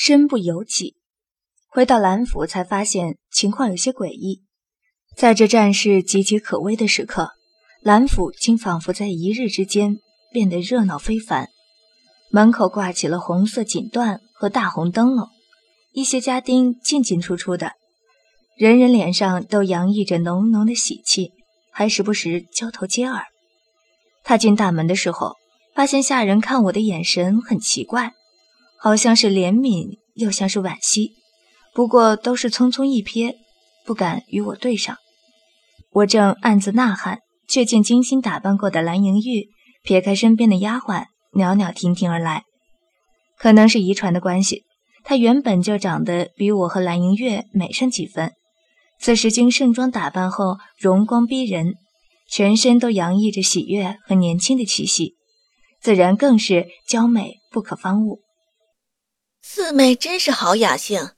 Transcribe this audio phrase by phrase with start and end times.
[0.00, 0.94] 身不由己。
[1.66, 4.44] 回到兰府，才发现情况有些诡异。
[5.16, 7.32] 在这战事岌岌可危的时刻，
[7.82, 9.96] 兰府竟仿佛在一日之间
[10.32, 11.48] 变得热闹非凡。
[12.30, 15.28] 门口挂起了红色锦缎和大红灯笼，
[15.92, 17.72] 一些家丁进进出出的，
[18.56, 21.32] 人人脸上都洋溢着浓浓的喜气，
[21.72, 23.24] 还时不时交头接耳。
[24.22, 25.34] 踏进大门的时候，
[25.74, 28.12] 发现下人看我的眼神很奇怪，
[28.80, 31.12] 好像是怜悯，又像是惋惜。
[31.74, 33.34] 不过都是匆匆一瞥，
[33.84, 34.96] 不敢与我对上。
[35.90, 39.48] 我正暗自呐喊，却见精心打扮过的蓝莹玉
[39.82, 42.44] 撇开身边的丫鬟，袅袅婷婷而来。
[43.36, 44.64] 可能是遗传的关系，
[45.02, 48.32] 她原本就长得比我和蓝莹月美上几分。
[49.00, 51.74] 此时经盛装打扮后，容光逼人，
[52.28, 55.14] 全身都洋溢着喜悦和年轻的气息，
[55.80, 58.20] 自然更是娇美不可方物。
[59.40, 61.12] 四妹真是好雅兴。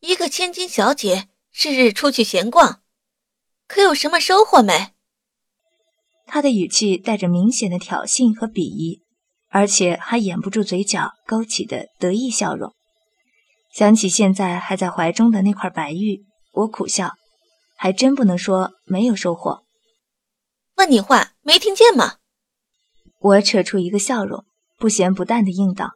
[0.00, 2.82] 一个千金小姐日日出去闲逛，
[3.68, 4.92] 可有什么收获没？
[6.26, 9.02] 他的语气带着明显的挑衅和鄙夷，
[9.48, 12.72] 而且还掩不住嘴角勾起的得意笑容。
[13.74, 17.12] 想起现在还在怀中的那块白玉，我苦笑，
[17.76, 19.62] 还真不能说没有收获。
[20.76, 22.16] 问你话没听见吗？
[23.18, 24.44] 我扯出一个笑容，
[24.78, 25.92] 不咸不淡的应道。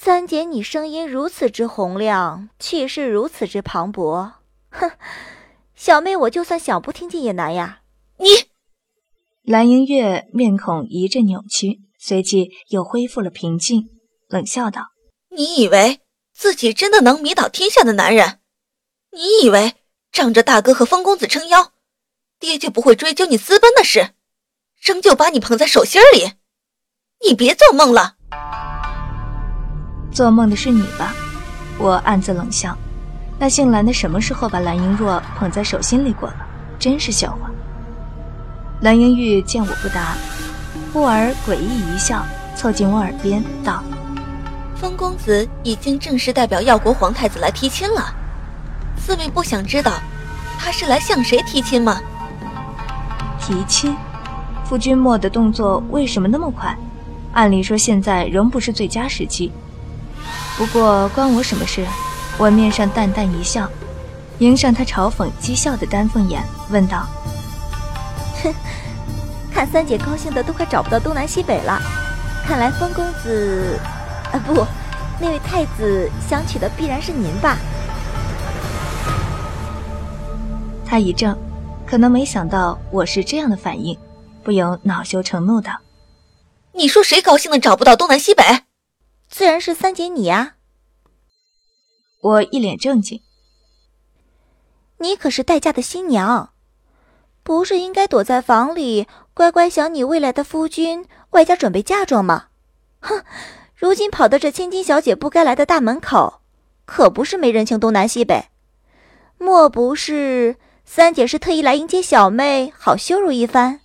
[0.00, 4.34] 三姐，你声音如此之洪亮，气势如此之磅礴，
[4.70, 4.92] 哼，
[5.74, 7.80] 小妹我就算想不听见也难呀。
[8.18, 8.28] 你，
[9.42, 13.88] 蓝盈月面孔一阵扭曲，随即又恢复了平静，
[14.28, 14.92] 冷笑道
[15.36, 16.00] ：“你以为
[16.32, 18.38] 自己真的能迷倒天下的男人？
[19.10, 19.74] 你以为
[20.12, 21.72] 仗着大哥和风公子撑腰，
[22.38, 24.10] 爹就不会追究你私奔的事，
[24.80, 26.34] 仍旧把你捧在手心里？
[27.26, 28.14] 你别做梦了。”
[30.12, 31.14] 做梦的是你吧？
[31.78, 32.76] 我暗自冷笑。
[33.38, 36.36] 那姓蓝的什么时候把蓝英若捧在手心里过了？
[36.78, 37.50] 真是笑话。
[38.80, 40.16] 蓝英玉见我不答，
[40.92, 42.24] 忽而诡异一笑，
[42.56, 43.82] 凑近我耳边道
[44.74, 48.14] ：“风公子已经正式代表耀国皇太子来提亲了。
[48.96, 49.92] 四位不想知道
[50.58, 52.00] 他是来向谁提亲吗？”
[53.40, 53.96] 提亲？
[54.64, 56.76] 夫君莫的动作为什么那么快？
[57.32, 59.52] 按理说现在仍不是最佳时机。
[60.58, 61.86] 不过关我什么事？
[62.36, 63.68] 我面上淡淡一笑，
[64.38, 67.06] 迎上他嘲讽讥笑的丹凤眼，问道
[68.42, 68.52] ：“哼，
[69.52, 71.80] 看三姐高兴的都快找不到东南西北了。
[72.44, 73.78] 看来风公子……
[74.32, 74.66] 啊不，
[75.20, 77.56] 那位太子想娶的必然是您吧？”
[80.84, 81.36] 他一怔，
[81.86, 83.96] 可能没想到我是这样的反应，
[84.42, 85.72] 不由恼羞成怒道
[86.74, 88.42] ：“你说谁高兴的找不到东南西北？”
[89.38, 90.56] 自然是三姐你呀！
[92.20, 93.22] 我一脸正经。
[94.98, 96.50] 你可是待嫁的新娘，
[97.44, 102.46] 不是应该躲在房里乖乖想你未来的夫君，外加准备嫁妆吗？
[102.98, 103.22] 哼，
[103.76, 106.40] 如今跑到这千金小姐不该来的大门口，
[106.84, 108.46] 可不是没人情东南西北。
[109.38, 113.78] 莫不是三姐是特意来迎接小妹，好羞辱一番？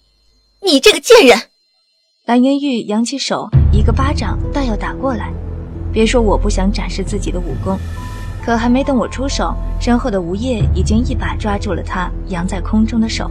[0.64, 1.52] 你这个贱人！
[2.26, 5.32] 蓝云玉扬起手，一个巴掌大要打过来。
[5.94, 7.78] 别说我不想展示自己的武功，
[8.44, 13.30] 可还没等我出手，身后的吴叶已经一把抓住了他扬在空中的手。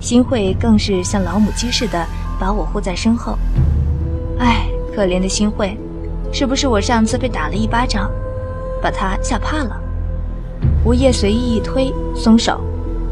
[0.00, 2.04] 新慧更是像老母鸡似的
[2.40, 3.38] 把我护在身后。
[4.38, 5.78] 唉，可怜的新慧，
[6.32, 8.10] 是不是我上次被打了一巴掌，
[8.82, 9.80] 把他吓怕了？
[10.84, 12.60] 吴叶随意一推，松手，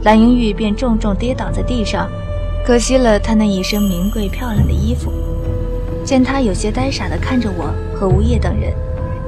[0.02, 2.08] 蓝云玉便重重跌倒在地上。
[2.66, 5.12] 可惜了她那一身名贵漂亮的衣服。
[6.04, 7.72] 见他有些呆傻地看着我
[8.02, 8.74] 和吴叶等人，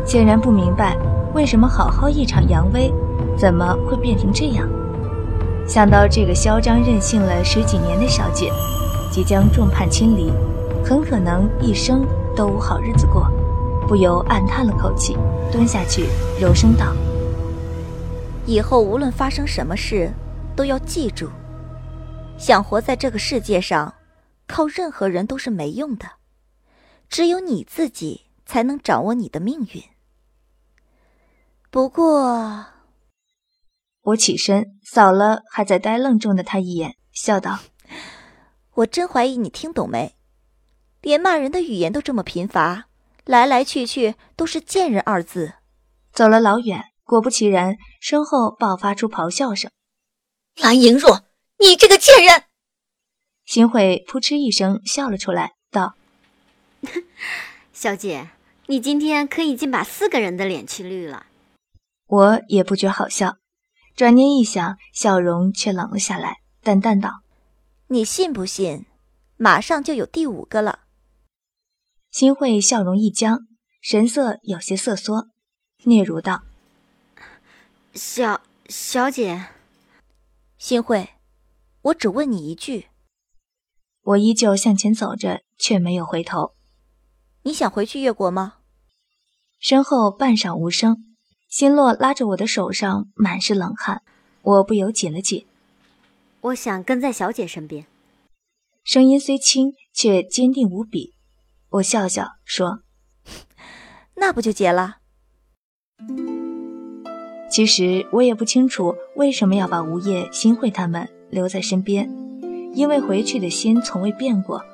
[0.05, 0.99] 显然不明白
[1.33, 2.93] 为什么好好一场扬威，
[3.39, 4.69] 怎么会变成这样。
[5.65, 8.51] 想到这个嚣张任性了十几年的小姐，
[9.13, 10.33] 即将众叛亲离，
[10.85, 12.05] 很可能一生
[12.35, 13.31] 都无好日子过，
[13.87, 15.17] 不由暗叹了口气，
[15.53, 16.07] 蹲下去
[16.41, 16.93] 柔声道
[18.45, 20.11] ：“以后无论发生什么事，
[20.57, 21.29] 都要记住。”
[22.37, 23.95] 想活在这个世界上，
[24.49, 26.07] 靠任何人都是没用的，
[27.09, 29.83] 只有你自己才能掌握你的命运。
[31.71, 32.67] 不过，
[34.03, 37.61] 我起身扫了还在呆愣中的他一眼，笑道
[38.75, 40.15] ：“我真怀疑你听懂没？
[41.01, 42.87] 连骂人的语言都这么贫乏，
[43.25, 45.55] 来来去去都是贱人二字。”
[46.13, 49.71] 走了老远，果不其然，身后爆发出咆哮声
[50.57, 51.25] ：“蓝莹若！”
[51.59, 52.45] 你这个贱人！
[53.45, 55.95] 新慧扑哧一声笑了出来，道
[57.77, 58.31] ：“小姐，
[58.69, 61.27] 你今天可已经把四个人的脸气绿了。
[62.07, 63.39] 我也不觉好笑，
[63.97, 67.23] 转念一想，笑容却冷了下来，淡淡道
[67.91, 68.87] ：“你信不信，
[69.37, 70.85] 马上就有第五个了。”
[72.13, 73.41] 新慧笑容一僵，
[73.81, 75.31] 神色有些瑟缩，
[75.85, 76.45] 嗫嚅道
[77.93, 79.47] ：“小小姐。”
[80.57, 81.09] 新慧，
[81.83, 82.87] 我只问你一句。
[84.03, 86.54] 我依旧向前走着，却没有回头。
[87.47, 88.55] 你想回去越国吗？
[89.61, 90.97] 身后半晌无声。
[91.51, 94.03] 心洛拉着我的手上满是冷汗，
[94.41, 95.47] 我不由紧了紧。
[96.41, 97.87] 我想跟在小姐身边。
[98.83, 101.13] 声音虽轻，却坚定无比。
[101.69, 102.81] 我笑笑说：
[104.17, 104.97] “那不就结了？”
[107.51, 112.11] 其实我也不清楚为什么要把吴叶、新会他们留在身边，
[112.75, 114.65] 因为回去的心从未变过。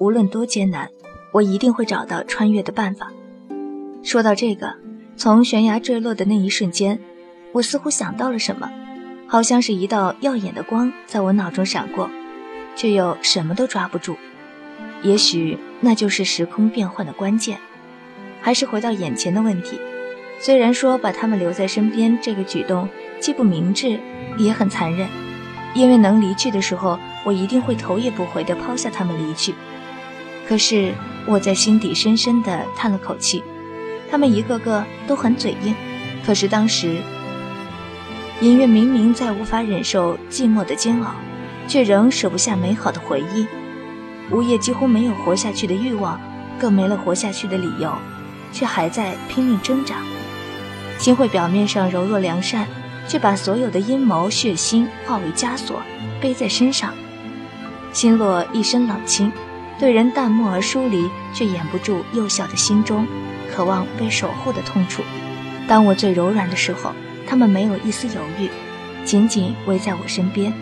[0.00, 0.90] 无论多艰难，
[1.34, 3.10] 我一定会找到穿越的办法。
[4.04, 4.72] 说到这个。
[5.16, 6.98] 从悬崖坠落的那一瞬间，
[7.52, 8.68] 我似乎想到了什么，
[9.28, 12.10] 好像是一道耀眼的光在我脑中闪过，
[12.74, 14.16] 却又什么都抓不住。
[15.04, 17.58] 也许那就是时空变换的关键。
[18.40, 19.78] 还是回到眼前的问题，
[20.40, 22.88] 虽然说把他们留在身边这个举动
[23.20, 24.00] 既不明智，
[24.36, 25.08] 也很残忍，
[25.74, 29.54] 因为能离去的时候，我一定会头也不回地抛下他们离去。
[30.48, 30.92] 可是
[31.26, 33.42] 我在心底深深地叹了口气。
[34.10, 35.74] 他们一个个都很嘴硬，
[36.24, 36.98] 可是当时，
[38.40, 41.14] 银月明明再无法忍受寂寞的煎熬，
[41.66, 43.46] 却仍舍不下美好的回忆。
[44.30, 46.20] 吴叶几乎没有活下去的欲望，
[46.60, 47.92] 更没了活下去的理由，
[48.52, 49.96] 却还在拼命挣扎。
[50.98, 52.66] 心慧表面上柔弱良善，
[53.08, 55.82] 却把所有的阴谋血腥化为枷锁，
[56.20, 56.94] 背在身上。
[57.92, 59.32] 心落一身冷清，
[59.78, 63.06] 对人淡漠而疏离，却掩不住幼小的心中。
[63.54, 65.02] 渴望被守护的痛楚。
[65.68, 66.92] 当我最柔软的时候，
[67.24, 68.50] 他们没有一丝犹豫，
[69.04, 70.52] 紧紧围在我身边。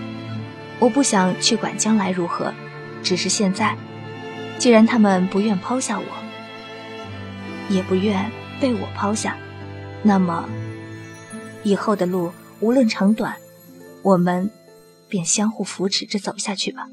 [0.79, 2.53] 我不想去管将来如何，
[3.03, 3.75] 只是现在，
[4.59, 6.05] 既然他们不愿抛下我，
[7.69, 8.31] 也不愿
[8.61, 9.37] 被我抛下，
[10.03, 10.47] 那么
[11.62, 12.31] 以后的路
[12.61, 13.37] 无论长短，
[14.03, 14.50] 我们
[15.09, 16.88] 便相互扶持着走下去吧。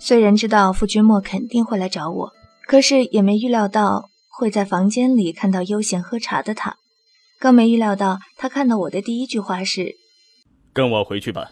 [0.00, 2.32] 虽然知道傅君莫肯定会来找我，
[2.66, 4.10] 可是也没预料到。
[4.32, 6.76] 会在房间里看到悠闲喝茶的他，
[7.38, 9.96] 更没预料到他看到我的第一句话是
[10.72, 11.50] ：“跟我回去吧。”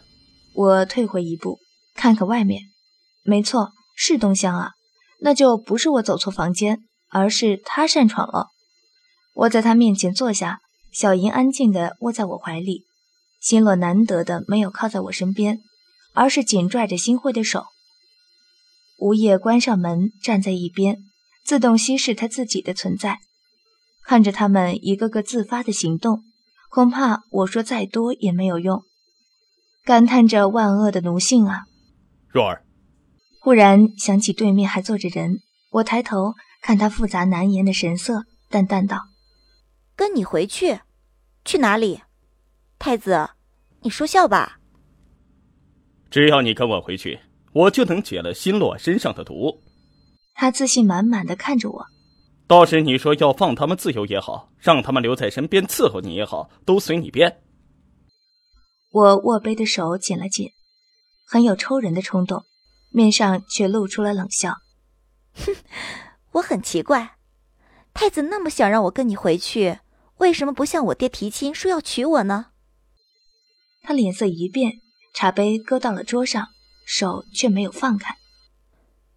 [0.55, 1.59] 我退回一步，
[1.95, 2.63] 看看外面，
[3.25, 4.71] 没错，是东乡啊，
[5.21, 8.47] 那就不是我走错房间，而是他擅闯了。
[9.35, 10.61] 我在他面前坐下，
[10.91, 12.87] 小莹安静地窝在我怀里，
[13.39, 15.59] 心落难得的没有靠在我身边，
[16.15, 17.65] 而是紧拽着新慧的手。
[18.99, 20.99] 吴叶关上门，站在一边。
[21.45, 23.21] 自动稀释他自己的存在，
[24.03, 26.23] 看着他们一个个自发的行动，
[26.69, 28.83] 恐怕我说再多也没有用。
[29.83, 31.63] 感叹着万恶的奴性啊！
[32.29, 32.65] 若儿，
[33.41, 35.39] 忽然想起对面还坐着人，
[35.71, 39.07] 我抬头看他复杂难言的神色，淡淡道
[39.97, 40.81] ：“跟你回去，
[41.47, 42.03] 去哪里？
[42.79, 43.31] 太子，
[43.81, 44.59] 你说笑吧？
[46.11, 47.19] 只要你跟我回去，
[47.53, 49.63] 我就能解了新洛身上的毒。”
[50.35, 51.87] 他自信满满的看着我，
[52.47, 57.43] 到时你说要放他们自由也好，让他们留在身边伺候你也好，都随你便。
[58.91, 60.51] 我握杯的手紧了紧，
[61.27, 62.45] 很有抽人的冲动，
[62.91, 64.55] 面上却露出了冷笑。
[65.35, 65.55] 哼，
[66.33, 67.17] 我很奇怪，
[67.93, 69.81] 太子那么想让我跟你回去，
[70.19, 72.47] 为什么不向我爹提亲说要娶我呢？
[73.83, 74.73] 他脸色一变，
[75.13, 76.49] 茶杯搁到了桌上，
[76.91, 78.17] 手却没有放开。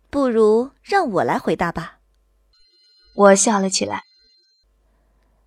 [0.09, 1.99] 不如让我来回答吧。
[3.15, 4.03] 我笑了起来，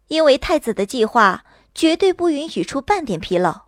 [0.08, 3.66] 因为太子的计划绝对不允许出半点纰漏，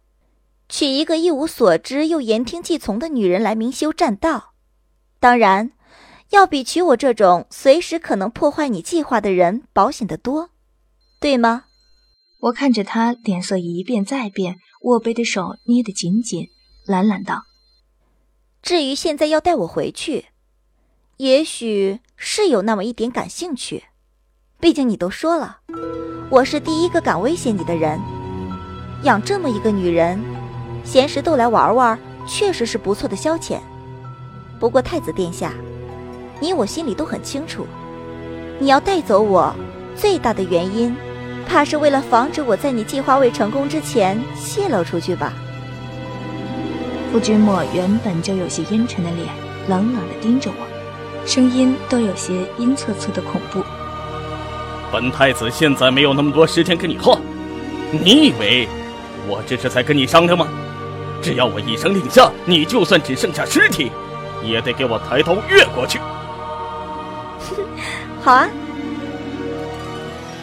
[0.71, 4.55] 娶一个一无所知又言听计从的女人来明修栈道，
[5.21, 5.73] 当然，
[6.31, 10.49] 要比娶我这种随时可能破坏你计划的人保险得多，
[11.21, 11.65] 对吗？
[12.41, 16.49] 我看着他，脸色一变再变，握杯的手捏得紧紧，
[16.87, 17.43] 懒懒道
[18.67, 20.27] ：“至于现在要带我回去。”
[21.19, 23.85] 也许是有那么一点感兴趣，
[24.59, 25.59] 毕竟你都说了，
[26.29, 28.01] 我是第一个敢威胁你的人。
[29.05, 30.21] 养这么一个女人，
[30.85, 31.97] 闲时逗来玩玩，
[32.27, 33.61] 确实是不错的消遣。
[34.59, 35.55] 不过太子殿下，
[36.41, 37.69] 你我心里都很清楚，
[38.59, 39.55] 你要带走我，
[39.95, 40.93] 最大的原因，
[41.47, 45.33] 怕是为了防止我在你计划未成功之前泄露出去吧？
[47.17, 49.27] 傅君莫原本就有些阴沉的脸，
[49.69, 51.27] 冷冷地盯着我。
[51.27, 53.65] 声音都有些阴恻恻的恐怖。
[54.93, 57.19] 本太子现在没有那么多时间跟你耗，
[57.91, 58.69] 你以为
[59.27, 60.47] 我这是在跟你商量吗？
[61.23, 63.91] 只要我一声令下，你就算只剩下尸体，
[64.45, 65.99] 也得给我抬头越过去。
[68.21, 68.47] 好啊！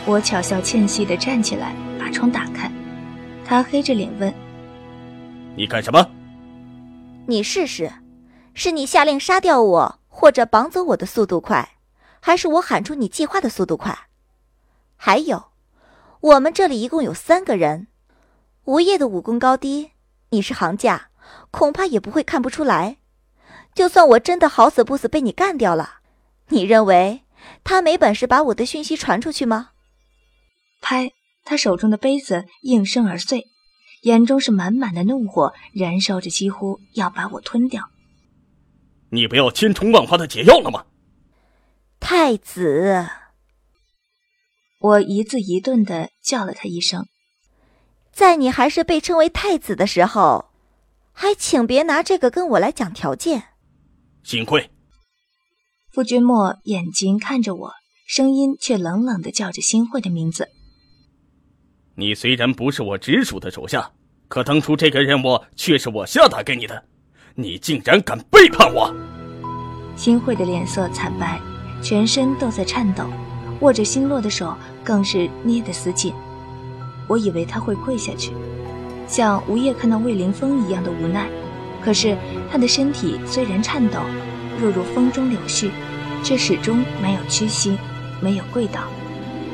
[0.07, 2.71] 我巧笑倩兮的站起来，把窗打开。
[3.45, 4.33] 他黑着脸问
[5.55, 6.03] ：“你干什么？”
[7.25, 7.91] 你试试，
[8.53, 11.77] 是你下令杀掉我或者绑走我的速度快，
[12.19, 14.07] 还是我喊出你计划的速度快？
[14.97, 15.51] 还有，
[16.19, 17.87] 我们这里一共有三个人，
[18.65, 19.91] 无业的武功高低。
[20.29, 21.09] 你是行家，
[21.51, 22.97] 恐怕也不会看不出来。
[23.73, 25.99] 就算我真的好死不死被你干掉了，
[26.49, 27.23] 你认为
[27.63, 29.69] 他没本事把我的讯息传出去吗？
[30.81, 31.11] 拍，
[31.45, 33.47] 他手中的杯子应声而碎，
[34.03, 37.89] 眼中是满满的怒火，燃烧着，几乎要把我吞掉。
[39.09, 40.85] 你不要千重万化的解药了吗？
[41.99, 43.07] 太子，
[44.79, 47.05] 我一字一顿的叫了他一声。
[48.11, 50.45] 在你还是被称为太子的时候，
[51.13, 53.43] 还请别拿这个跟我来讲条件。
[54.23, 54.69] 幸会。
[55.91, 57.71] 傅君莫眼睛看着我，
[58.05, 60.49] 声音却冷冷的叫着新会的名字。
[61.95, 63.91] 你虽然不是我直属的手下，
[64.27, 66.83] 可当初这个任务却是我下达给你的，
[67.35, 68.91] 你竟然敢背叛我！
[69.95, 71.39] 新会的脸色惨白，
[71.83, 73.05] 全身都在颤抖，
[73.59, 76.11] 握着新洛的手更是捏得死紧。
[77.07, 78.31] 我以为他会跪下去，
[79.07, 81.29] 像吴叶看到魏凌风一样的无奈。
[81.83, 82.17] 可是
[82.49, 83.99] 他的身体虽然颤抖，
[84.59, 85.69] 若如风中柳絮，
[86.23, 87.77] 却始终没有屈膝，
[88.19, 88.81] 没有跪倒。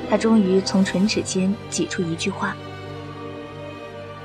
[0.10, 2.56] 他终于从唇齿间挤出一句话：“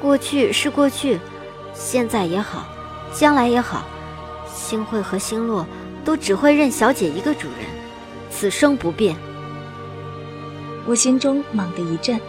[0.00, 1.20] 过去是过去，
[1.74, 2.66] 现在也好，
[3.12, 3.84] 将来也好，
[4.52, 5.66] 星慧和星落
[6.04, 7.66] 都只会认小姐一个主人，
[8.30, 9.14] 此生不变。”
[10.86, 12.20] 我心中猛地一震。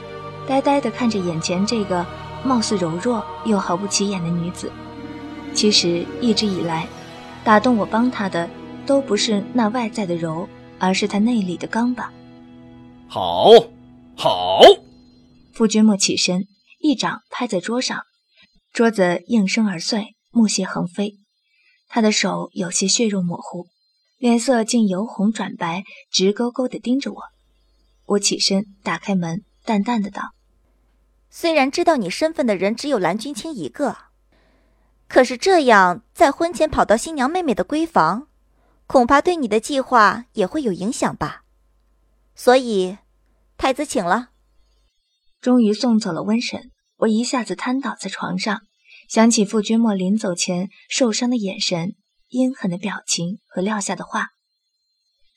[0.48, 2.06] 呆呆地看着眼前这个
[2.44, 4.72] 貌似柔弱又毫不起眼的女子，
[5.56, 6.88] 其实一直以来，
[7.44, 8.48] 打动我帮她的
[8.86, 10.48] 都不是那外在的柔，
[10.78, 12.12] 而是她内里的刚吧。
[13.08, 13.50] 好，
[14.18, 14.60] 好。
[15.54, 16.48] 傅君莫起身，
[16.80, 18.04] 一掌拍在桌上，
[18.74, 21.14] 桌子应声而碎，木屑横飞。
[21.88, 23.68] 他的手有些血肉模糊，
[24.18, 27.22] 脸色竟由红转白，直勾勾地盯着我。
[28.08, 30.34] 我起身打开门，淡淡的道。
[31.30, 33.96] 虽然知道你身份的人只有蓝君清一个，
[35.08, 38.28] 可是这样在婚前跑到新娘妹妹的闺房，
[38.88, 41.44] 恐怕对你的计划也会有影响吧。
[42.46, 43.00] 所以，
[43.58, 44.28] 太子请了。
[45.42, 48.62] 终于送走了温神，我一下子瘫倒在床上，
[49.10, 51.96] 想起傅君莫临走前受伤的眼神、
[52.28, 54.28] 阴狠的表情和撂下的话。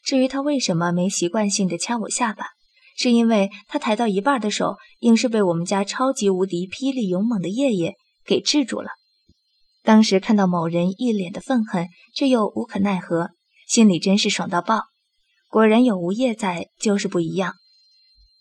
[0.04, 2.48] 至于他为什么没习惯性的掐我下巴？
[2.94, 7.94] 是因为他抬到一半的手，硬是被我们家超级无敌霹雳勇猛的夜夜
[8.26, 8.90] 给制住了。
[9.82, 13.30] 当时看到某人一脸的愤恨，却又无可奈何，
[13.66, 14.82] 心里真是爽到爆。
[15.49, 17.55] 果然有吴业在，就是不一样。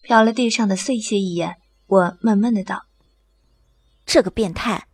[0.04, 2.86] 瞟了地上的碎屑一眼，我闷闷的道
[4.06, 4.88] ：“这个变态，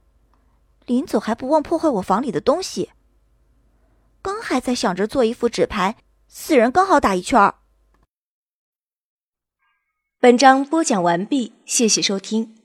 [0.86, 2.91] 临走还不忘破坏我房里的东西。
[4.22, 7.55] 刚还在想着做一副纸牌，四人刚好打一圈儿。”
[10.20, 12.62] 本章播讲完毕，谢谢收听。